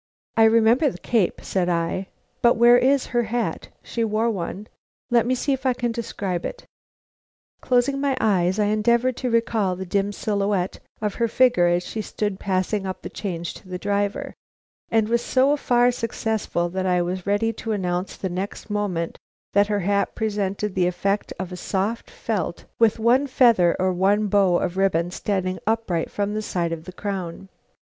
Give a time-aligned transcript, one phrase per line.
[0.35, 2.07] "I remember the cape," said I.
[2.41, 3.67] "But where is her hat?
[3.83, 4.65] She wore one.
[5.11, 6.65] Let me see if I can describe it."
[7.61, 12.01] Closing my eyes I endeavored to recall the dim silhouette of her figure as she
[12.01, 14.33] stood passing up the change to the driver;
[14.89, 19.19] and was so far successful that I was ready to announce at the next moment
[19.53, 24.29] that her hat presented the effect of a soft felt with one feather or one
[24.29, 27.49] bow of ribbon standing upright from the side of the crown.